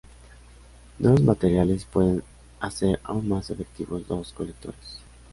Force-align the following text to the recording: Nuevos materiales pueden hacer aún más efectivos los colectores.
Nuevos 0.97 1.21
materiales 1.21 1.85
pueden 1.85 2.23
hacer 2.59 2.99
aún 3.03 3.29
más 3.29 3.51
efectivos 3.51 4.01
los 4.09 4.33
colectores. 4.33 4.97